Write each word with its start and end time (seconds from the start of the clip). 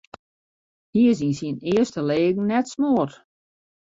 Hy 0.93 1.01
is 1.11 1.19
yn 1.27 1.33
syn 1.39 1.57
earste 1.71 2.01
leagen 2.09 2.47
net 2.49 2.67
smoard. 2.73 3.13